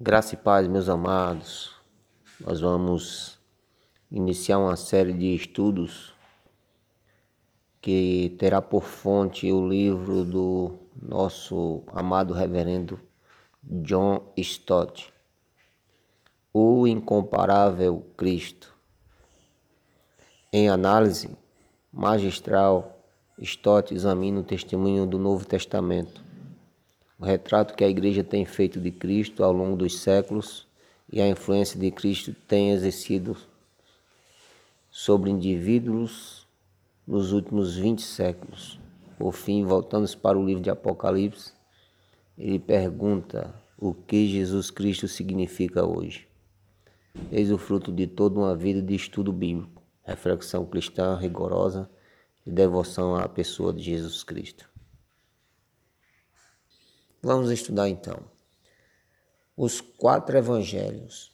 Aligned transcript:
Graça 0.00 0.34
e 0.34 0.36
paz, 0.36 0.66
meus 0.66 0.88
amados. 0.88 1.72
Nós 2.40 2.60
vamos 2.60 3.38
iniciar 4.10 4.58
uma 4.58 4.74
série 4.74 5.12
de 5.12 5.36
estudos 5.36 6.12
que 7.80 8.34
terá 8.36 8.60
por 8.60 8.82
fonte 8.82 9.52
o 9.52 9.68
livro 9.68 10.24
do 10.24 10.72
nosso 11.00 11.84
amado 11.92 12.34
reverendo 12.34 12.98
John 13.62 14.32
Stott, 14.36 15.14
O 16.52 16.88
Incomparável 16.88 18.04
Cristo. 18.16 18.74
Em 20.52 20.68
análise 20.68 21.38
magistral, 21.92 22.98
Stott 23.38 23.94
examina 23.94 24.40
o 24.40 24.44
testemunho 24.44 25.06
do 25.06 25.20
Novo 25.20 25.44
Testamento 25.44 26.23
o 27.18 27.24
retrato 27.24 27.74
que 27.74 27.84
a 27.84 27.88
igreja 27.88 28.24
tem 28.24 28.44
feito 28.44 28.80
de 28.80 28.90
Cristo 28.90 29.44
ao 29.44 29.52
longo 29.52 29.76
dos 29.76 30.00
séculos 30.00 30.66
e 31.12 31.20
a 31.20 31.28
influência 31.28 31.78
de 31.78 31.90
Cristo 31.90 32.34
tem 32.48 32.70
exercido 32.70 33.36
sobre 34.90 35.30
indivíduos 35.30 36.46
nos 37.06 37.32
últimos 37.32 37.76
20 37.76 38.02
séculos. 38.02 38.80
Por 39.18 39.32
fim, 39.32 39.64
voltando 39.64 40.08
para 40.18 40.38
o 40.38 40.44
livro 40.44 40.62
de 40.62 40.70
Apocalipse, 40.70 41.52
ele 42.36 42.58
pergunta 42.58 43.54
o 43.78 43.94
que 43.94 44.26
Jesus 44.26 44.70
Cristo 44.70 45.06
significa 45.06 45.84
hoje. 45.84 46.26
Eis 47.30 47.52
o 47.52 47.58
fruto 47.58 47.92
de 47.92 48.08
toda 48.08 48.40
uma 48.40 48.56
vida 48.56 48.82
de 48.82 48.94
estudo 48.94 49.32
bíblico, 49.32 49.82
reflexão 50.02 50.66
cristã 50.66 51.16
rigorosa 51.16 51.88
e 52.44 52.50
devoção 52.50 53.14
à 53.14 53.28
pessoa 53.28 53.72
de 53.72 53.82
Jesus 53.82 54.24
Cristo. 54.24 54.73
Vamos 57.24 57.50
estudar 57.50 57.88
então 57.88 58.22
os 59.56 59.80
quatro 59.80 60.36
evangelhos. 60.36 61.32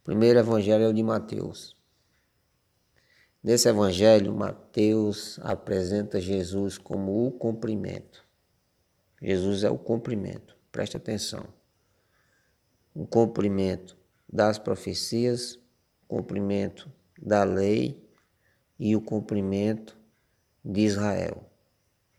O 0.00 0.02
primeiro 0.02 0.40
evangelho 0.40 0.82
é 0.82 0.88
o 0.88 0.92
de 0.92 1.04
Mateus. 1.04 1.76
Nesse 3.40 3.68
evangelho, 3.68 4.34
Mateus 4.34 5.38
apresenta 5.40 6.20
Jesus 6.20 6.78
como 6.78 7.28
o 7.28 7.30
cumprimento. 7.30 8.26
Jesus 9.22 9.62
é 9.62 9.70
o 9.70 9.78
cumprimento, 9.78 10.56
preste 10.72 10.96
atenção. 10.96 11.46
O 12.92 13.06
cumprimento 13.06 13.96
das 14.28 14.58
profecias, 14.58 15.54
o 16.02 16.16
cumprimento 16.16 16.90
da 17.16 17.44
lei 17.44 18.04
e 18.80 18.96
o 18.96 19.00
cumprimento 19.00 19.96
de 20.64 20.80
Israel. 20.80 21.51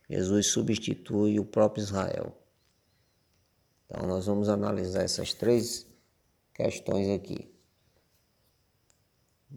Jesus 0.10 0.48
substitui 0.48 1.40
o 1.40 1.46
próprio 1.46 1.84
Israel. 1.84 2.34
Então, 3.86 4.08
nós 4.08 4.26
vamos 4.26 4.50
analisar 4.50 5.04
essas 5.04 5.34
três 5.34 5.88
questões 6.54 7.10
aqui. 7.10 7.52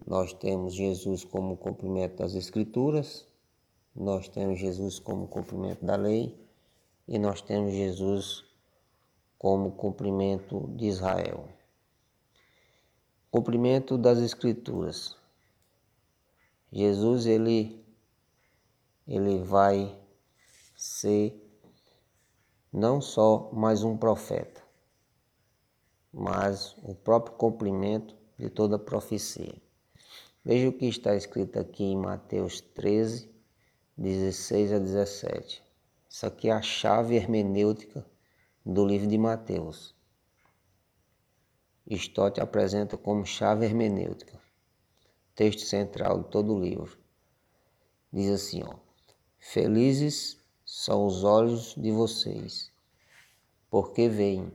Nós 0.05 0.33
temos 0.33 0.73
Jesus 0.73 1.23
como 1.23 1.57
cumprimento 1.57 2.17
das 2.17 2.35
Escrituras, 2.35 3.27
nós 3.95 4.27
temos 4.29 4.59
Jesus 4.59 4.99
como 4.99 5.27
cumprimento 5.27 5.83
da 5.83 5.95
lei 5.95 6.39
e 7.07 7.17
nós 7.17 7.41
temos 7.41 7.73
Jesus 7.73 8.45
como 9.39 9.71
cumprimento 9.71 10.67
de 10.75 10.85
Israel. 10.85 11.49
Cumprimento 13.31 13.97
das 13.97 14.19
Escrituras. 14.19 15.15
Jesus 16.71 17.25
ele 17.25 17.83
ele 19.07 19.41
vai 19.41 19.97
ser 20.77 21.35
não 22.71 23.01
só 23.01 23.49
mais 23.51 23.81
um 23.81 23.97
profeta, 23.97 24.61
mas 26.13 26.75
o 26.83 26.93
próprio 26.93 27.35
cumprimento 27.35 28.15
de 28.37 28.47
toda 28.47 28.75
a 28.75 28.79
profecia. 28.79 29.59
Veja 30.45 30.69
o 30.69 30.73
que 30.73 30.85
está 30.85 31.15
escrito 31.15 31.57
aqui 31.57 31.83
em 31.83 31.97
Mateus 31.97 32.61
13, 32.61 33.27
16 33.97 34.73
a 34.73 34.77
17. 34.77 35.63
Isso 36.07 36.25
aqui 36.27 36.47
é 36.47 36.53
a 36.53 36.61
chave 36.61 37.15
hermenêutica 37.15 38.05
do 38.63 38.85
livro 38.85 39.07
de 39.07 39.17
Mateus. 39.17 39.95
Stott 41.89 42.39
apresenta 42.39 42.95
como 42.97 43.25
chave 43.25 43.65
hermenêutica, 43.65 44.39
texto 45.33 45.61
central 45.61 46.21
de 46.21 46.29
todo 46.29 46.53
o 46.53 46.59
livro. 46.59 46.99
Diz 48.13 48.29
assim, 48.29 48.61
ó: 48.63 48.75
Felizes 49.39 50.36
são 50.69 51.05
os 51.05 51.23
olhos 51.23 51.73
de 51.77 51.91
vocês, 51.91 52.69
porque 53.69 54.09
veem, 54.09 54.51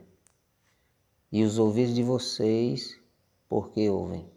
e 1.33 1.43
os 1.43 1.59
ouvidos 1.59 1.95
de 1.95 2.03
vocês, 2.03 3.01
porque 3.49 3.89
ouvem. 3.89 4.31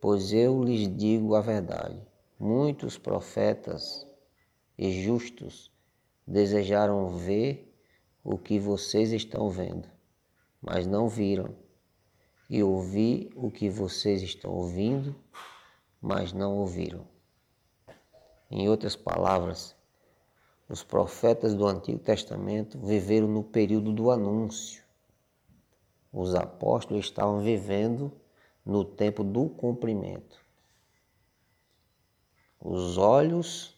Pois 0.00 0.32
eu 0.32 0.64
lhes 0.64 0.88
digo 0.96 1.36
a 1.36 1.40
verdade: 1.40 2.02
muitos 2.36 2.98
profetas 2.98 4.04
e 4.76 5.04
justos 5.04 5.70
desejaram 6.26 7.10
ver 7.10 7.72
o 8.24 8.36
que 8.36 8.58
vocês 8.58 9.12
estão 9.12 9.48
vendo, 9.48 9.88
mas 10.60 10.84
não 10.84 11.08
viram, 11.08 11.54
e 12.50 12.60
ouvir 12.60 13.30
o 13.36 13.52
que 13.52 13.70
vocês 13.70 14.20
estão 14.20 14.50
ouvindo, 14.50 15.14
mas 16.02 16.32
não 16.32 16.56
ouviram. 16.56 17.06
Em 18.50 18.68
outras 18.68 18.96
palavras, 18.96 19.75
os 20.68 20.82
profetas 20.82 21.54
do 21.54 21.66
Antigo 21.66 21.98
Testamento 21.98 22.78
viveram 22.78 23.28
no 23.28 23.42
período 23.42 23.92
do 23.92 24.10
anúncio. 24.10 24.82
Os 26.12 26.34
apóstolos 26.34 27.04
estavam 27.04 27.40
vivendo 27.40 28.12
no 28.64 28.84
tempo 28.84 29.22
do 29.22 29.48
cumprimento. 29.48 30.44
Os 32.60 32.98
olhos 32.98 33.76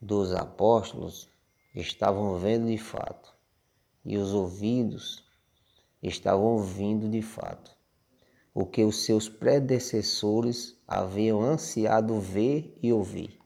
dos 0.00 0.34
apóstolos 0.34 1.28
estavam 1.74 2.38
vendo 2.38 2.66
de 2.66 2.76
fato 2.76 3.34
e 4.04 4.18
os 4.18 4.32
ouvidos 4.32 5.24
estavam 6.02 6.44
ouvindo 6.44 7.08
de 7.08 7.22
fato 7.22 7.74
o 8.52 8.64
que 8.64 8.84
os 8.84 9.04
seus 9.04 9.28
predecessores 9.28 10.78
haviam 10.88 11.42
ansiado 11.42 12.18
ver 12.18 12.74
e 12.82 12.90
ouvir. 12.90 13.38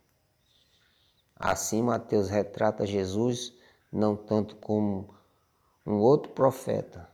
Assim, 1.43 1.81
Mateus 1.81 2.29
retrata 2.29 2.85
Jesus 2.85 3.55
não 3.91 4.15
tanto 4.15 4.57
como 4.57 5.15
um 5.87 5.95
outro 5.95 6.33
profeta, 6.33 7.09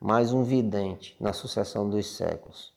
mas 0.00 0.32
um 0.32 0.42
vidente 0.42 1.14
na 1.20 1.34
sucessão 1.34 1.90
dos 1.90 2.16
séculos, 2.16 2.72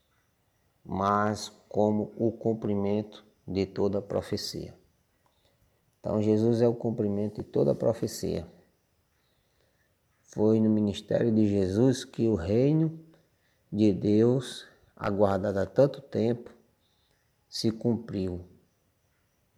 mas 0.83 1.47
como 1.69 2.11
o 2.17 2.33
cumprimento 2.33 3.23
de 3.47 3.65
toda 3.65 3.99
a 3.99 4.01
profecia. 4.01 4.77
Então, 6.01 6.21
Jesus 6.21 6.61
é 6.61 6.67
o 6.67 6.75
cumprimento 6.75 7.41
de 7.41 7.47
toda 7.47 7.71
a 7.71 7.75
profecia. 7.75 8.45
Foi 10.23 10.59
no 10.59 10.69
ministério 10.69 11.31
de 11.31 11.47
Jesus 11.47 12.03
que 12.03 12.27
o 12.27 12.35
reino 12.35 12.99
de 13.71 13.93
Deus, 13.93 14.67
aguardado 14.97 15.59
há 15.59 15.65
tanto 15.65 16.01
tempo, 16.01 16.51
se 17.47 17.71
cumpriu 17.71 18.50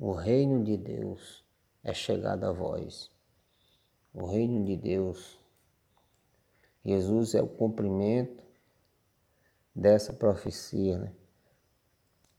o 0.04 0.12
reino 0.12 0.62
de 0.66 0.76
Deus 0.76 1.46
é 1.82 1.94
chegado 1.94 2.44
a 2.44 2.52
vós. 2.52 3.10
O 4.14 4.26
reino 4.26 4.66
de 4.66 4.76
Deus. 4.76 5.40
Jesus 6.84 7.34
é 7.36 7.42
o 7.42 7.48
cumprimento 7.48 8.44
dessa 9.74 10.12
profecia. 10.12 10.98
Né? 10.98 11.14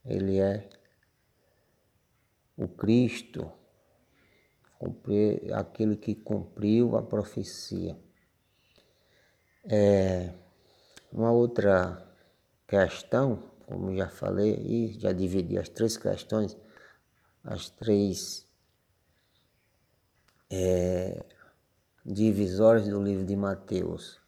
Ele 0.05 0.37
é 0.37 0.69
o 2.55 2.67
Cristo, 2.67 3.51
aquele 5.51 5.95
que 5.95 6.13
cumpriu 6.13 6.95
a 6.95 7.01
profecia. 7.01 7.97
É, 9.63 10.31
uma 11.11 11.31
outra 11.31 12.15
questão, 12.67 13.41
como 13.65 13.95
já 13.95 14.07
falei 14.07 14.53
aí, 14.53 14.99
já 14.99 15.11
dividi 15.11 15.57
as 15.57 15.67
três 15.67 15.97
questões 15.97 16.55
as 17.45 17.69
três 17.69 18.47
é, 20.49 21.23
divisórias 22.03 22.87
do 22.87 23.01
livro 23.01 23.23
de 23.23 23.35
Mateus. 23.35 24.19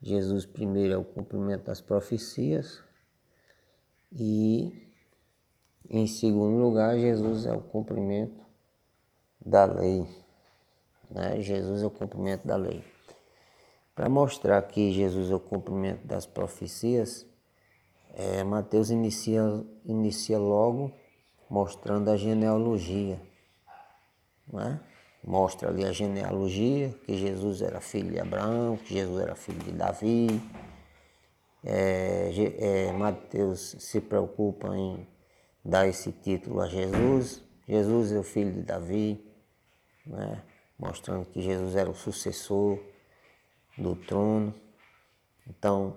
Jesus 0.00 0.46
primeiro 0.46 0.94
é 0.94 0.96
o 0.96 1.04
cumprimento 1.04 1.64
das 1.64 1.80
profecias 1.80 2.82
e 4.10 4.90
em 5.88 6.06
segundo 6.06 6.56
lugar 6.56 6.98
Jesus 6.98 7.44
é 7.44 7.52
o 7.52 7.60
cumprimento 7.60 8.42
da 9.44 9.66
lei. 9.66 10.06
Né? 11.10 11.42
Jesus 11.42 11.82
é 11.82 11.86
o 11.86 11.90
cumprimento 11.90 12.46
da 12.46 12.56
lei. 12.56 12.82
Para 13.94 14.08
mostrar 14.08 14.62
que 14.62 14.92
Jesus 14.92 15.30
é 15.30 15.34
o 15.34 15.40
cumprimento 15.40 16.06
das 16.06 16.26
profecias, 16.26 17.26
é, 18.14 18.42
Mateus 18.42 18.90
inicia, 18.90 19.42
inicia 19.84 20.38
logo 20.38 20.92
mostrando 21.54 22.10
a 22.10 22.16
genealogia. 22.16 23.20
É? 24.52 24.78
mostra 25.24 25.68
ali 25.68 25.84
a 25.84 25.92
genealogia, 25.92 26.90
que 27.06 27.16
Jesus 27.16 27.62
era 27.62 27.80
filho 27.80 28.10
de 28.10 28.18
Abraão, 28.18 28.76
que 28.76 28.92
Jesus 28.92 29.22
era 29.22 29.36
filho 29.36 29.60
de 29.60 29.70
Davi. 29.70 30.42
É, 31.64 32.30
é, 32.58 32.92
Mateus 32.92 33.76
se 33.78 34.00
preocupa 34.00 34.76
em 34.76 35.06
dar 35.64 35.86
esse 35.86 36.10
título 36.10 36.60
a 36.60 36.66
Jesus. 36.66 37.40
Jesus 37.68 38.12
é 38.12 38.18
o 38.18 38.24
filho 38.24 38.52
de 38.52 38.62
Davi, 38.62 39.24
né? 40.04 40.42
mostrando 40.76 41.24
que 41.26 41.40
Jesus 41.40 41.76
era 41.76 41.88
o 41.88 41.94
sucessor 41.94 42.80
do 43.78 43.94
trono. 43.94 44.52
Então, 45.48 45.96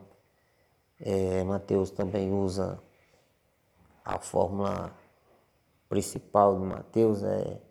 é, 1.01 1.43
Mateus 1.43 1.89
também 1.89 2.31
usa 2.31 2.79
a 4.05 4.19
fórmula 4.19 4.95
principal 5.89 6.59
de 6.59 6.65
Mateus 6.65 7.23
é 7.23 7.61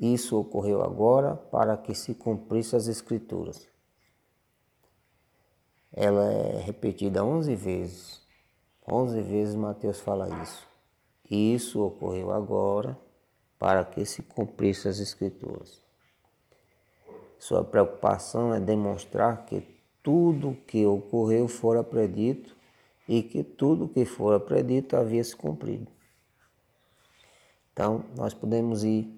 isso 0.00 0.40
ocorreu 0.40 0.82
agora 0.82 1.36
para 1.36 1.76
que 1.76 1.94
se 1.94 2.14
cumprisse 2.14 2.74
as 2.74 2.86
escrituras. 2.86 3.68
Ela 5.92 6.32
é 6.32 6.58
repetida 6.58 7.22
11 7.22 7.54
vezes. 7.54 8.22
11 8.90 9.20
vezes 9.20 9.54
Mateus 9.54 10.00
fala 10.00 10.42
isso. 10.42 10.66
Isso 11.30 11.84
ocorreu 11.84 12.32
agora 12.32 12.96
para 13.58 13.84
que 13.84 14.04
se 14.06 14.22
cumprisse 14.22 14.88
as 14.88 15.00
escrituras. 15.00 15.82
Sua 17.38 17.62
preocupação 17.62 18.54
é 18.54 18.60
demonstrar 18.60 19.44
que 19.44 19.62
tudo 20.02 20.56
que 20.66 20.86
ocorreu 20.86 21.46
fora 21.46 21.84
predito 21.84 22.56
e 23.06 23.22
que 23.22 23.44
tudo 23.44 23.88
que 23.88 24.06
fora 24.06 24.40
predito 24.40 24.96
havia 24.96 25.22
se 25.22 25.36
cumprido. 25.36 25.99
Então, 27.72 28.04
nós 28.16 28.34
podemos 28.34 28.84
ir 28.84 29.08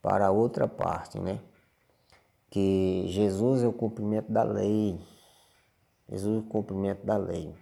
para 0.00 0.30
outra 0.30 0.68
parte, 0.68 1.18
né? 1.18 1.40
Que 2.50 3.06
Jesus 3.08 3.62
é 3.62 3.66
o 3.66 3.72
cumprimento 3.72 4.30
da 4.30 4.42
lei. 4.42 5.00
Jesus 6.08 6.36
é 6.36 6.38
o 6.38 6.48
cumprimento 6.48 7.04
da 7.04 7.16
lei. 7.16 7.54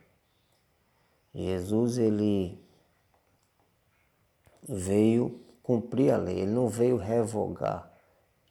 Jesus, 1.34 1.96
ele 1.96 2.62
veio 4.68 5.40
cumprir 5.62 6.12
a 6.12 6.16
lei, 6.16 6.40
ele 6.40 6.50
não 6.50 6.68
veio 6.68 6.96
revogar, 6.96 7.90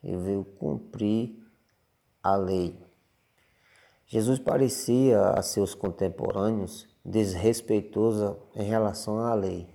ele 0.04 0.18
veio 0.18 0.44
cumprir 0.44 1.38
a 2.24 2.36
lei. 2.36 2.76
Jesus 4.08 4.40
parecia 4.40 5.22
a 5.32 5.42
seus 5.42 5.74
contemporâneos 5.74 6.88
desrespeitoso 7.04 8.38
em 8.56 8.64
relação 8.64 9.20
à 9.20 9.34
lei. 9.34 9.68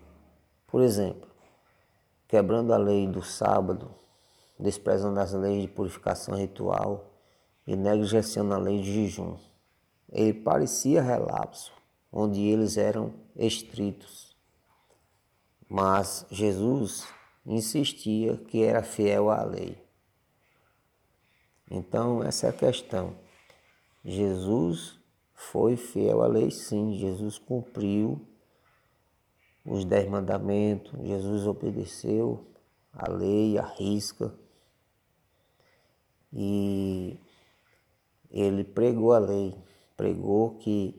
Por 0.76 0.82
exemplo, 0.82 1.26
quebrando 2.28 2.70
a 2.74 2.76
lei 2.76 3.08
do 3.08 3.22
sábado, 3.22 3.94
desprezando 4.60 5.18
as 5.18 5.32
leis 5.32 5.62
de 5.62 5.68
purificação 5.68 6.36
ritual 6.36 7.14
e 7.66 7.74
negligenciando 7.74 8.52
a 8.52 8.58
lei 8.58 8.82
de 8.82 8.92
jejum. 8.92 9.38
Ele 10.12 10.34
parecia 10.34 11.00
relapso, 11.00 11.72
onde 12.12 12.42
eles 12.42 12.76
eram 12.76 13.14
estritos. 13.34 14.36
Mas 15.66 16.26
Jesus 16.30 17.08
insistia 17.46 18.36
que 18.36 18.62
era 18.62 18.82
fiel 18.82 19.30
à 19.30 19.42
lei. 19.44 19.82
Então, 21.70 22.22
essa 22.22 22.48
é 22.48 22.50
a 22.50 22.52
questão. 22.52 23.16
Jesus 24.04 25.00
foi 25.32 25.74
fiel 25.74 26.22
à 26.22 26.26
lei, 26.26 26.50
sim. 26.50 26.98
Jesus 26.98 27.38
cumpriu 27.38 28.35
os 29.66 29.84
dez 29.84 30.08
mandamentos, 30.08 30.92
Jesus 31.02 31.44
obedeceu 31.46 32.46
a 32.92 33.10
lei, 33.10 33.58
a 33.58 33.66
risca. 33.66 34.32
E 36.32 37.18
ele 38.30 38.62
pregou 38.62 39.12
a 39.12 39.18
lei, 39.18 39.54
pregou 39.96 40.56
que 40.58 40.94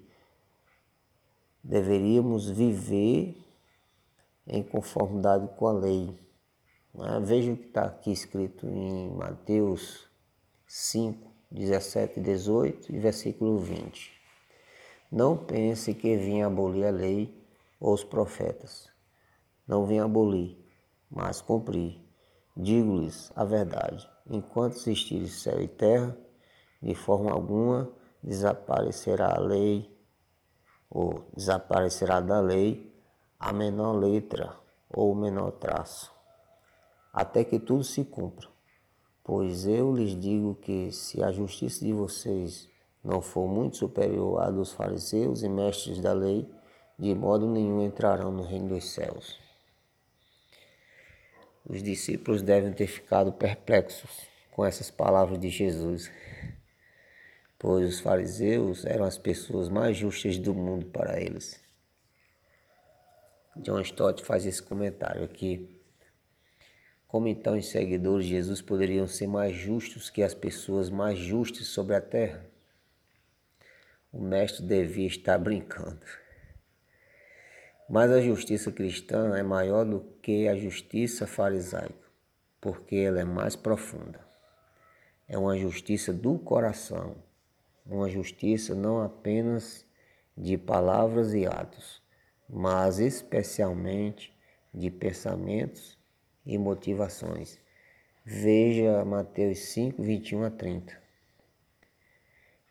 deveríamos 1.64 2.50
viver 2.50 3.38
em 4.46 4.62
conformidade 4.62 5.48
com 5.56 5.68
a 5.68 5.72
lei. 5.72 6.18
Né? 6.94 7.20
Veja 7.24 7.54
o 7.54 7.58
que 7.58 7.68
está 7.68 7.86
aqui 7.86 8.12
escrito 8.12 8.68
em 8.68 9.12
Mateus 9.12 10.08
5, 10.68 11.32
17 11.52 12.20
e 12.20 12.24
18 12.24 12.92
e 12.94 13.00
versículo 13.00 13.60
20. 13.60 14.12
Não 15.12 15.38
pense 15.38 15.94
que 15.94 16.18
vim 16.18 16.42
abolir 16.42 16.86
a 16.86 16.92
lei 16.92 17.47
os 17.80 18.04
profetas. 18.04 18.90
Não 19.68 19.86
vim 19.86 20.00
abolir, 20.00 20.58
mas 21.10 21.42
cumprir. 21.42 22.02
Digo-lhes 22.56 23.32
a 23.36 23.44
verdade: 23.44 24.10
enquanto 24.30 24.76
existirem 24.76 25.28
céu 25.28 25.62
e 25.62 25.68
terra, 25.68 26.18
de 26.82 26.96
forma 26.96 27.32
alguma 27.32 27.92
desaparecerá 28.24 29.36
a 29.36 29.40
lei, 29.40 29.96
ou 30.90 31.26
desaparecerá 31.36 32.20
da 32.20 32.40
lei 32.40 32.94
a 33.40 33.54
menor 33.54 33.94
letra 33.94 34.56
ou 34.90 35.12
o 35.12 35.16
menor 35.16 35.52
traço, 35.52 36.12
até 37.14 37.44
que 37.44 37.60
tudo 37.60 37.84
se 37.84 38.06
cumpra. 38.06 38.48
Pois 39.24 39.68
eu 39.68 39.94
lhes 39.94 40.20
digo 40.20 40.56
que 40.56 40.92
se 40.92 41.22
a 41.22 41.32
justiça 41.32 41.84
de 41.84 41.92
vocês 41.92 42.70
não 43.04 43.22
for 43.22 43.48
muito 43.48 43.78
superior 43.78 44.42
à 44.42 44.50
dos 44.50 44.72
fariseus 44.72 45.44
e 45.44 45.50
mestres 45.50 46.00
da 46.00 46.14
lei, 46.14 46.50
de 46.98 47.14
modo 47.14 47.48
nenhum 47.48 47.86
entrarão 47.86 48.32
no 48.32 48.44
reino 48.44 48.70
dos 48.70 48.86
céus. 48.92 49.40
Os 51.66 51.84
discípulos 51.84 52.42
devem 52.42 52.74
ter 52.74 52.88
ficado 52.88 53.32
perplexos 53.32 54.22
com 54.52 54.66
essas 54.66 54.90
palavras 54.90 55.40
de 55.40 55.50
Jesus, 55.50 56.12
pois 57.60 57.88
os 57.88 58.00
fariseus 58.00 58.86
eram 58.86 59.06
as 59.06 59.18
pessoas 59.18 59.70
mais 59.70 59.98
justas 59.98 60.38
do 60.38 60.54
mundo 60.54 60.86
para 60.88 61.22
eles. 61.22 61.60
John 63.58 63.82
Stott 63.82 64.24
faz 64.24 64.46
esse 64.46 64.62
comentário 64.62 65.24
aqui 65.24 65.78
como 67.08 67.30
então 67.30 67.58
os 67.58 67.68
seguidores 67.68 68.26
de 68.26 68.32
Jesus 68.32 68.62
poderiam 68.62 69.08
ser 69.08 69.28
mais 69.28 69.56
justos 69.56 70.10
que 70.10 70.22
as 70.22 70.34
pessoas 70.34 70.90
mais 70.90 71.18
justas 71.18 71.68
sobre 71.68 71.96
a 71.96 72.02
terra? 72.02 72.46
O 74.12 74.22
mestre 74.22 74.66
devia 74.66 75.08
estar 75.08 75.38
brincando. 75.38 76.02
Mas 77.90 78.12
a 78.12 78.20
justiça 78.20 78.72
cristã 78.72 79.38
é 79.38 79.44
maior 79.44 79.86
do 79.86 80.02
que 80.22 80.48
a 80.48 80.56
justiça 80.56 81.26
farisaica, 81.26 82.08
porque 82.60 82.98
ela 82.98 83.22
é 83.22 83.24
mais 83.24 83.56
profunda. 83.56 84.20
É 85.28 85.38
uma 85.38 85.58
justiça 85.58 86.12
do 86.12 86.38
coração, 86.38 87.16
uma 87.86 88.10
justiça 88.10 88.76
não 88.76 89.02
apenas 89.02 89.86
de 90.36 90.58
palavras 90.58 91.34
e 91.34 91.46
atos, 91.46 92.02
mas 92.50 93.00
especialmente 93.00 94.38
de 94.74 94.92
pensamentos 94.92 95.98
e 96.46 96.58
motivações. 96.58 97.58
Veja 98.26 99.06
Mateus 99.06 99.60
5, 99.60 100.04
21 100.04 100.44
a 100.44 100.50
30. 100.52 101.02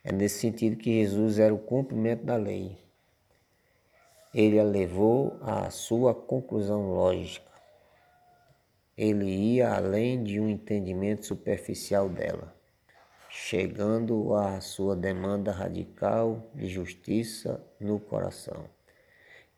É 0.04 0.12
nesse 0.12 0.40
sentido 0.40 0.76
que 0.76 1.02
Jesus 1.02 1.38
era 1.38 1.52
o 1.52 1.58
cumprimento 1.58 2.24
da 2.24 2.36
lei. 2.36 2.85
Ele 4.36 4.60
a 4.60 4.64
levou 4.64 5.38
à 5.40 5.70
sua 5.70 6.14
conclusão 6.14 6.90
lógica. 6.90 7.50
Ele 8.94 9.24
ia 9.24 9.74
além 9.74 10.22
de 10.22 10.38
um 10.38 10.46
entendimento 10.46 11.24
superficial 11.24 12.06
dela, 12.06 12.54
chegando 13.30 14.34
à 14.34 14.60
sua 14.60 14.94
demanda 14.94 15.52
radical 15.52 16.42
de 16.54 16.68
justiça 16.68 17.64
no 17.80 17.98
coração. 17.98 18.68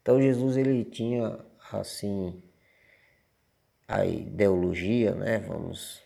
Então 0.01 0.23
Jesus 0.23 0.57
ele 0.57 0.85
tinha 0.85 1.41
assim 1.73 2.41
a 3.89 4.07
ideologia, 4.07 5.13
né, 5.13 5.41
vamos 5.41 6.01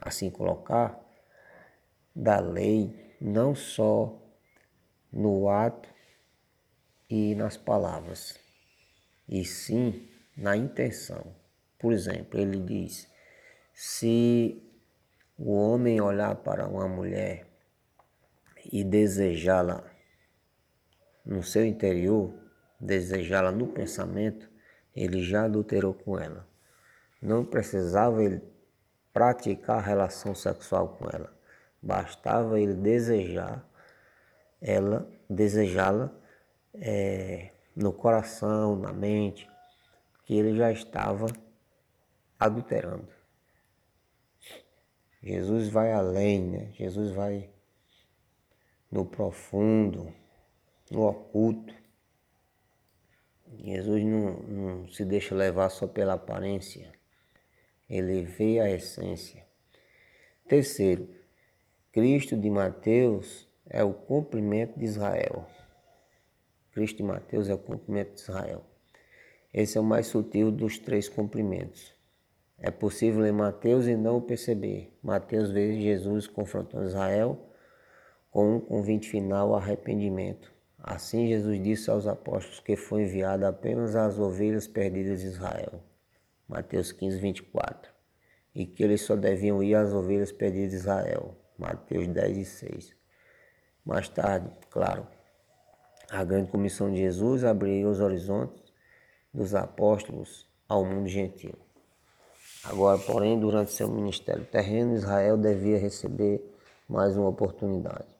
assim 0.00 0.30
colocar, 0.30 0.98
da 2.16 2.40
lei, 2.40 3.14
não 3.20 3.54
só 3.54 4.18
no 5.12 5.50
ato 5.50 5.92
e 7.14 7.34
nas 7.34 7.58
palavras, 7.58 8.40
e 9.28 9.44
sim 9.44 10.08
na 10.34 10.56
intenção. 10.56 11.36
Por 11.78 11.92
exemplo, 11.92 12.40
ele 12.40 12.58
diz: 12.58 13.06
se 13.74 14.66
o 15.36 15.52
homem 15.52 16.00
olhar 16.00 16.34
para 16.36 16.66
uma 16.66 16.88
mulher 16.88 17.46
e 18.72 18.82
desejá-la 18.82 19.84
no 21.22 21.42
seu 21.42 21.66
interior, 21.66 22.32
desejá-la 22.80 23.52
no 23.52 23.66
pensamento, 23.66 24.48
ele 24.96 25.22
já 25.22 25.44
adulterou 25.44 25.92
com 25.92 26.18
ela. 26.18 26.48
Não 27.20 27.44
precisava 27.44 28.24
ele 28.24 28.42
praticar 29.12 29.84
relação 29.84 30.34
sexual 30.34 30.96
com 30.96 31.10
ela. 31.10 31.30
Bastava 31.82 32.58
ele 32.58 32.72
desejar 32.72 33.68
ela, 34.62 35.06
desejá-la 35.28 36.21
é, 36.74 37.50
no 37.74 37.92
coração, 37.92 38.76
na 38.76 38.92
mente, 38.92 39.48
que 40.24 40.34
ele 40.34 40.56
já 40.56 40.70
estava 40.70 41.26
adulterando. 42.38 43.08
Jesus 45.22 45.68
vai 45.68 45.92
além, 45.92 46.42
né? 46.42 46.72
Jesus 46.72 47.12
vai 47.12 47.48
no 48.90 49.06
profundo, 49.06 50.12
no 50.90 51.06
oculto. 51.06 51.72
Jesus 53.58 54.04
não, 54.04 54.32
não 54.40 54.88
se 54.88 55.04
deixa 55.04 55.34
levar 55.34 55.70
só 55.70 55.86
pela 55.86 56.14
aparência, 56.14 56.92
ele 57.88 58.22
vê 58.22 58.58
a 58.58 58.70
essência. 58.70 59.46
Terceiro, 60.48 61.08
Cristo 61.92 62.36
de 62.36 62.50
Mateus 62.50 63.48
é 63.66 63.84
o 63.84 63.92
cumprimento 63.92 64.78
de 64.78 64.84
Israel. 64.84 65.46
Cristo 66.72 66.96
de 66.96 67.02
Mateus 67.02 67.48
é 67.48 67.54
o 67.54 67.58
cumprimento 67.58 68.14
de 68.14 68.20
Israel. 68.20 68.64
Esse 69.52 69.76
é 69.76 69.80
o 69.80 69.84
mais 69.84 70.06
sutil 70.06 70.50
dos 70.50 70.78
três 70.78 71.08
cumprimentos. 71.08 71.94
É 72.58 72.70
possível 72.70 73.20
ler 73.20 73.32
Mateus 73.32 73.86
e 73.86 73.94
não 73.94 74.16
o 74.16 74.22
perceber. 74.22 74.96
Mateus 75.02 75.50
vê 75.50 75.78
Jesus 75.80 76.26
confrontando 76.26 76.86
Israel 76.86 77.38
com 78.30 78.56
um 78.56 78.60
convite 78.60 79.10
final 79.10 79.48
ao 79.48 79.56
arrependimento. 79.56 80.50
Assim 80.78 81.28
Jesus 81.28 81.62
disse 81.62 81.90
aos 81.90 82.06
apóstolos 82.06 82.60
que 82.60 82.74
foi 82.74 83.02
enviado 83.02 83.44
apenas 83.44 83.94
às 83.94 84.18
ovelhas 84.18 84.66
perdidas 84.66 85.20
de 85.20 85.26
Israel. 85.26 85.82
Mateus 86.48 86.90
15, 86.90 87.18
24. 87.18 87.92
E 88.54 88.64
que 88.64 88.82
eles 88.82 89.02
só 89.02 89.14
deviam 89.14 89.62
ir 89.62 89.74
às 89.74 89.92
ovelhas 89.92 90.32
perdidas 90.32 90.70
de 90.70 90.76
Israel. 90.76 91.36
Mateus 91.58 92.08
10 92.08 92.38
e 92.38 92.44
6. 92.44 92.96
Mais 93.84 94.08
tarde, 94.08 94.50
claro, 94.70 95.06
a 96.12 96.24
grande 96.24 96.50
comissão 96.50 96.90
de 96.92 96.98
Jesus 96.98 97.42
abriu 97.42 97.88
os 97.88 97.98
horizontes 97.98 98.62
dos 99.32 99.54
apóstolos 99.54 100.46
ao 100.68 100.84
mundo 100.84 101.08
gentil. 101.08 101.54
Agora, 102.64 102.98
porém, 102.98 103.40
durante 103.40 103.72
seu 103.72 103.88
ministério 103.88 104.44
terreno, 104.44 104.94
Israel 104.94 105.38
devia 105.38 105.78
receber 105.78 106.44
mais 106.86 107.16
uma 107.16 107.28
oportunidade. 107.28 108.14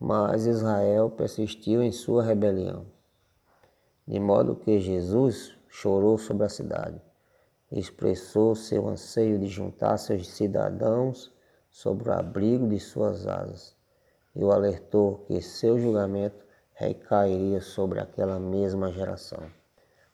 Mas 0.00 0.46
Israel 0.46 1.10
persistiu 1.10 1.80
em 1.80 1.92
sua 1.92 2.24
rebelião, 2.24 2.86
de 4.04 4.18
modo 4.18 4.56
que 4.56 4.80
Jesus 4.80 5.56
chorou 5.68 6.18
sobre 6.18 6.44
a 6.44 6.48
cidade, 6.48 7.00
expressou 7.70 8.56
seu 8.56 8.88
anseio 8.88 9.38
de 9.38 9.46
juntar 9.46 9.96
seus 9.96 10.26
cidadãos 10.26 11.32
sobre 11.70 12.08
o 12.08 12.12
abrigo 12.12 12.66
de 12.66 12.80
suas 12.80 13.28
asas 13.28 13.76
e 14.34 14.42
o 14.42 14.50
alertou 14.50 15.24
que 15.28 15.40
seu 15.40 15.78
julgamento 15.78 16.51
recairia 16.74 17.60
sobre 17.60 18.00
aquela 18.00 18.38
mesma 18.38 18.92
geração. 18.92 19.50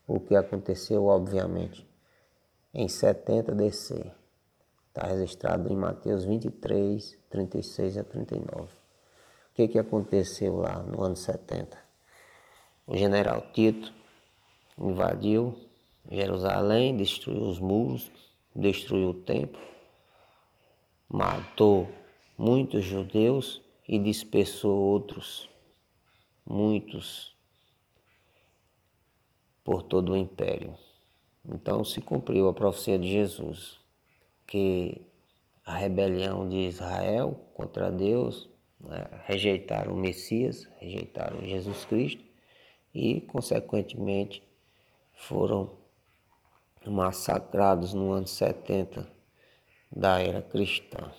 O 0.06 0.18
que 0.18 0.34
aconteceu, 0.34 1.06
obviamente, 1.06 1.88
em 2.72 2.88
70 2.88 3.54
DC. 3.54 4.12
Está 4.88 5.06
registrado 5.06 5.72
em 5.72 5.76
Mateus 5.76 6.24
23, 6.24 7.18
36 7.30 7.98
a 7.98 8.04
39. 8.04 8.62
O 8.62 8.68
que, 9.54 9.68
que 9.68 9.78
aconteceu 9.78 10.56
lá 10.56 10.82
no 10.82 11.02
ano 11.02 11.16
70? 11.16 11.76
O 12.86 12.96
general 12.96 13.42
Tito 13.52 13.92
invadiu 14.78 15.54
Jerusalém, 16.10 16.96
destruiu 16.96 17.42
os 17.42 17.58
muros, 17.58 18.10
destruiu 18.56 19.10
o 19.10 19.14
templo, 19.14 19.60
matou 21.08 21.88
muitos 22.36 22.84
judeus 22.84 23.60
e 23.86 23.98
dispersou 23.98 24.74
outros, 24.74 25.50
muitos, 26.48 27.36
por 29.62 29.82
todo 29.82 30.12
o 30.12 30.16
império. 30.16 30.74
Então 31.44 31.84
se 31.84 32.00
cumpriu 32.00 32.48
a 32.48 32.54
profecia 32.54 32.98
de 32.98 33.08
Jesus, 33.08 33.78
que 34.46 35.02
a 35.64 35.76
rebelião 35.76 36.48
de 36.48 36.56
Israel 36.56 37.38
contra 37.52 37.92
Deus, 37.92 38.48
né, 38.80 39.06
rejeitaram 39.24 39.92
o 39.92 39.96
Messias, 39.96 40.66
rejeitaram 40.78 41.44
Jesus 41.44 41.84
Cristo 41.84 42.24
e, 42.94 43.20
consequentemente, 43.20 44.42
foram 45.12 45.76
massacrados 46.86 47.92
no 47.92 48.12
ano 48.12 48.26
70 48.26 49.06
da 49.94 50.20
era 50.20 50.40
cristã. 50.40 51.12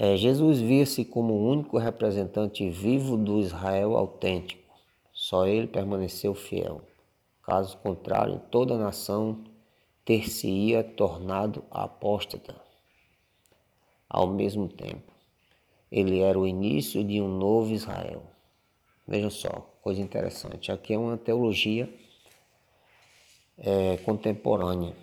É, 0.00 0.16
Jesus 0.16 0.60
via-se 0.60 1.04
como 1.04 1.34
o 1.34 1.50
único 1.50 1.76
representante 1.76 2.70
vivo 2.70 3.16
do 3.16 3.40
Israel 3.40 3.96
autêntico. 3.96 4.62
Só 5.12 5.44
ele 5.44 5.66
permaneceu 5.66 6.36
fiel. 6.36 6.82
Caso 7.42 7.76
contrário, 7.78 8.40
toda 8.48 8.74
a 8.74 8.78
nação 8.78 9.42
ter-se-ia 10.04 10.84
tornado 10.84 11.64
apóstata. 11.68 12.54
Ao 14.08 14.28
mesmo 14.28 14.68
tempo, 14.68 15.12
ele 15.90 16.20
era 16.20 16.38
o 16.38 16.46
início 16.46 17.02
de 17.02 17.20
um 17.20 17.26
novo 17.26 17.74
Israel. 17.74 18.22
Vejam 19.04 19.30
só, 19.30 19.68
coisa 19.82 20.00
interessante. 20.00 20.70
Aqui 20.70 20.94
é 20.94 20.98
uma 20.98 21.16
teologia 21.16 21.92
é, 23.58 23.96
contemporânea 23.96 24.94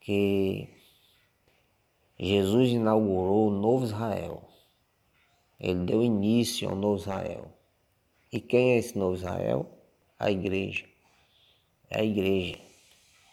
que 0.00 0.75
Jesus 2.18 2.70
inaugurou 2.70 3.48
o 3.48 3.50
novo 3.50 3.84
Israel. 3.84 4.42
Ele 5.60 5.84
deu 5.84 6.02
início 6.02 6.68
ao 6.68 6.74
novo 6.74 7.00
Israel. 7.00 7.46
E 8.32 8.40
quem 8.40 8.72
é 8.72 8.78
esse 8.78 8.96
novo 8.96 9.16
Israel? 9.16 9.66
A 10.18 10.30
igreja. 10.30 10.84
É 11.90 12.00
a 12.00 12.04
igreja. 12.04 12.58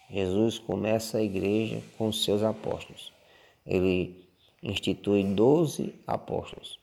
Jesus 0.10 0.60
começa 0.60 1.18
a 1.18 1.24
igreja 1.24 1.82
com 1.98 2.10
os 2.10 2.24
seus 2.24 2.44
apóstolos. 2.44 3.12
Ele 3.66 4.28
institui 4.62 5.24
doze 5.24 5.96
apóstolos, 6.06 6.78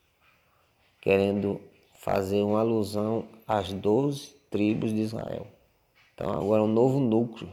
querendo 1.01 1.61
fazer 1.95 2.43
uma 2.43 2.61
alusão 2.61 3.29
às 3.47 3.73
doze 3.73 4.35
tribos 4.51 4.93
de 4.93 5.01
Israel. 5.01 5.47
Então 6.15 6.31
agora 6.31 6.63
é 6.63 6.65
um 6.65 6.73
novo 6.73 6.99
núcleo, 6.99 7.49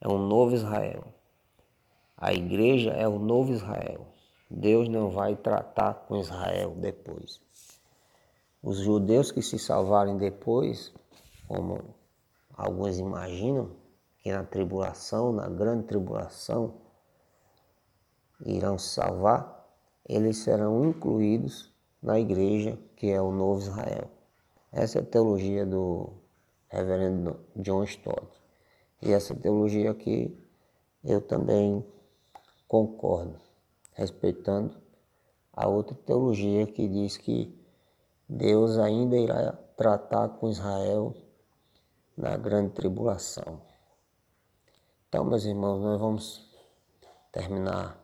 é 0.00 0.08
um 0.08 0.26
novo 0.26 0.54
Israel. 0.54 1.04
A 2.18 2.32
igreja 2.32 2.92
é 2.92 3.06
o 3.06 3.18
novo 3.18 3.52
Israel. 3.52 4.06
Deus 4.50 4.88
não 4.88 5.10
vai 5.10 5.36
tratar 5.36 5.92
com 5.92 6.16
Israel 6.16 6.74
depois. 6.76 7.40
Os 8.62 8.78
judeus 8.78 9.30
que 9.30 9.42
se 9.42 9.58
salvarem 9.58 10.16
depois, 10.16 10.94
como 11.46 11.94
alguns 12.56 12.98
imaginam, 12.98 13.70
que 14.18 14.32
na 14.32 14.44
tribulação, 14.44 15.30
na 15.30 15.46
grande 15.46 15.84
tribulação, 15.84 16.74
irão 18.44 18.78
se 18.78 18.94
salvar, 18.94 19.68
eles 20.08 20.38
serão 20.38 20.86
incluídos 20.86 21.70
na 22.02 22.18
igreja 22.18 22.78
que 22.96 23.10
é 23.10 23.20
o 23.20 23.30
novo 23.30 23.60
Israel. 23.60 24.10
Essa 24.72 24.98
é 24.98 25.02
a 25.02 25.06
teologia 25.06 25.66
do 25.66 26.14
reverendo 26.68 27.38
John 27.54 27.84
Stott. 27.84 28.26
E 29.02 29.12
essa 29.12 29.34
teologia 29.34 29.90
aqui 29.90 30.34
eu 31.04 31.20
também 31.20 31.84
concordo, 32.68 33.40
respeitando 33.92 34.76
a 35.52 35.66
outra 35.68 35.94
teologia 35.94 36.66
que 36.66 36.86
diz 36.86 37.16
que 37.16 37.54
Deus 38.28 38.78
ainda 38.78 39.16
irá 39.16 39.52
tratar 39.76 40.28
com 40.30 40.50
Israel 40.50 41.14
na 42.16 42.36
grande 42.36 42.72
tribulação. 42.72 43.60
Então, 45.08 45.24
meus 45.24 45.44
irmãos, 45.44 45.80
nós 45.80 46.00
vamos 46.00 46.50
terminar 47.30 48.02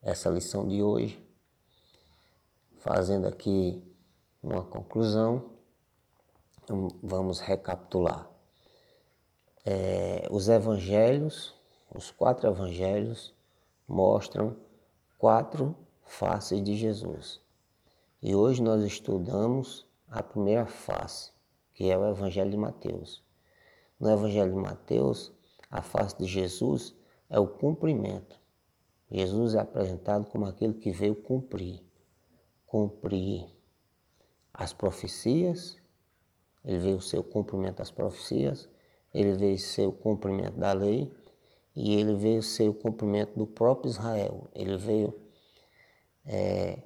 essa 0.00 0.30
lição 0.30 0.66
de 0.66 0.82
hoje 0.82 1.22
fazendo 2.78 3.26
aqui 3.26 3.82
uma 4.42 4.64
conclusão. 4.64 5.50
Vamos 7.02 7.40
recapitular. 7.40 8.28
É, 9.64 10.26
os 10.30 10.48
evangelhos 10.48 11.54
os 11.94 12.10
quatro 12.10 12.48
evangelhos 12.48 13.34
mostram 13.86 14.56
quatro 15.18 15.76
faces 16.04 16.62
de 16.62 16.74
Jesus. 16.74 17.40
E 18.22 18.34
hoje 18.34 18.62
nós 18.62 18.82
estudamos 18.82 19.86
a 20.08 20.22
primeira 20.22 20.66
face, 20.66 21.32
que 21.74 21.90
é 21.90 21.98
o 21.98 22.08
Evangelho 22.08 22.50
de 22.50 22.56
Mateus. 22.56 23.22
No 23.98 24.10
Evangelho 24.10 24.52
de 24.52 24.58
Mateus, 24.58 25.32
a 25.70 25.82
face 25.82 26.16
de 26.18 26.26
Jesus 26.26 26.94
é 27.28 27.38
o 27.38 27.46
cumprimento. 27.46 28.40
Jesus 29.10 29.54
é 29.54 29.60
apresentado 29.60 30.26
como 30.26 30.46
aquele 30.46 30.74
que 30.74 30.90
veio 30.90 31.14
cumprir, 31.14 31.82
cumprir 32.66 33.46
as 34.54 34.72
profecias, 34.72 35.76
ele 36.64 36.78
veio 36.78 37.00
ser 37.00 37.18
o 37.18 37.24
cumprimento 37.24 37.78
das 37.78 37.90
profecias, 37.90 38.68
ele 39.12 39.32
veio 39.34 39.58
ser 39.58 39.86
o 39.86 39.92
cumprimento 39.92 40.58
da 40.58 40.72
lei 40.72 41.12
e 41.74 41.94
ele 41.94 42.14
veio 42.14 42.42
ser 42.42 42.68
o 42.68 42.74
cumprimento 42.74 43.38
do 43.38 43.46
próprio 43.46 43.90
Israel. 43.90 44.48
Ele 44.54 44.76
veio 44.76 45.14
é, 46.24 46.78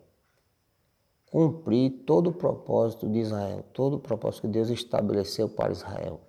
cumprir 1.30 2.04
todo 2.06 2.30
o 2.30 2.32
propósito 2.32 3.08
de 3.08 3.18
Israel, 3.18 3.64
todo 3.72 3.96
o 3.96 4.00
propósito 4.00 4.42
que 4.42 4.48
Deus 4.48 4.70
estabeleceu 4.70 5.48
para 5.48 5.72
Israel. 5.72 6.20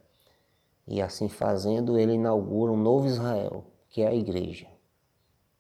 E 0.88 1.02
assim 1.02 1.30
fazendo, 1.30 1.98
ele 1.98 2.14
inaugura 2.14 2.72
um 2.72 2.78
novo 2.78 3.08
Israel, 3.08 3.66
que 3.90 4.02
é 4.02 4.08
a 4.08 4.16
igreja. 4.16 4.68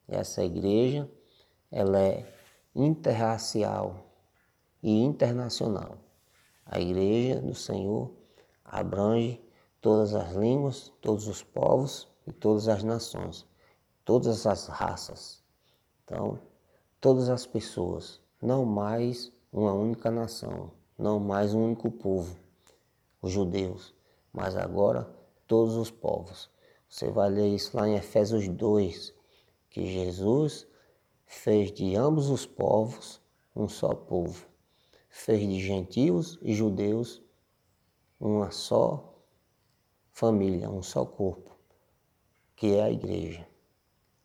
Essa 0.07 0.43
igreja, 0.43 1.09
ela 1.69 1.99
é 1.99 2.25
interracial 2.73 4.05
e 4.81 5.03
internacional. 5.03 5.97
A 6.65 6.79
igreja 6.79 7.41
do 7.41 7.53
Senhor 7.53 8.11
abrange 8.63 9.41
todas 9.81 10.15
as 10.15 10.33
línguas, 10.33 10.91
todos 11.01 11.27
os 11.27 11.43
povos 11.43 12.07
e 12.27 12.31
todas 12.31 12.67
as 12.67 12.83
nações, 12.83 13.47
todas 14.03 14.45
as 14.45 14.67
raças. 14.67 15.41
Então, 16.03 16.39
todas 16.99 17.29
as 17.29 17.47
pessoas, 17.47 18.21
não 18.41 18.65
mais 18.65 19.31
uma 19.51 19.73
única 19.73 20.11
nação, 20.11 20.71
não 20.97 21.19
mais 21.19 21.53
um 21.53 21.63
único 21.63 21.89
povo, 21.89 22.37
os 23.21 23.31
judeus, 23.31 23.93
mas 24.31 24.55
agora 24.55 25.09
todos 25.47 25.75
os 25.75 25.89
povos. 25.89 26.49
Você 26.89 27.09
vai 27.09 27.29
ler 27.29 27.47
isso 27.47 27.75
lá 27.75 27.87
em 27.87 27.95
Efésios 27.95 28.47
2, 28.47 29.13
que 29.69 29.85
Jesus 29.85 30.67
fez 31.25 31.71
de 31.71 31.95
ambos 31.95 32.29
os 32.29 32.45
povos 32.45 33.21
um 33.55 33.67
só 33.67 33.93
povo. 33.93 34.45
Fez 35.09 35.41
de 35.41 35.59
gentios 35.59 36.37
e 36.41 36.53
judeus 36.53 37.23
uma 38.19 38.51
só 38.51 39.15
família, 40.11 40.69
um 40.69 40.81
só 40.81 41.05
corpo, 41.05 41.56
que 42.57 42.75
é 42.75 42.83
a 42.83 42.91
igreja. 42.91 43.47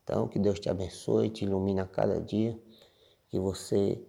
Então, 0.02 0.26
que 0.26 0.38
Deus 0.38 0.58
te 0.58 0.68
abençoe, 0.68 1.30
te 1.30 1.44
ilumine 1.44 1.80
a 1.80 1.86
cada 1.86 2.20
dia, 2.20 2.58
que 3.28 3.38
você 3.38 4.02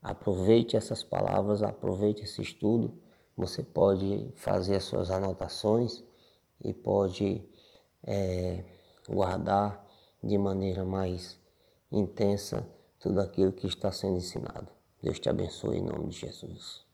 aproveite 0.00 0.76
essas 0.76 1.02
palavras, 1.02 1.62
aproveite 1.62 2.22
esse 2.22 2.40
estudo. 2.40 2.96
Você 3.36 3.62
pode 3.62 4.30
fazer 4.36 4.76
as 4.76 4.84
suas 4.84 5.10
anotações 5.10 6.02
e 6.64 6.72
pode 6.72 7.42
é, 8.04 8.64
guardar 9.08 9.84
de 10.22 10.38
maneira 10.38 10.84
mais 10.84 11.38
intensa 11.90 12.66
tudo 13.00 13.20
aquilo 13.20 13.52
que 13.52 13.66
está 13.66 13.90
sendo 13.90 14.16
ensinado. 14.16 14.68
Deus 15.02 15.18
te 15.18 15.28
abençoe 15.28 15.78
em 15.78 15.82
nome 15.82 16.08
de 16.08 16.20
Jesus. 16.20 16.86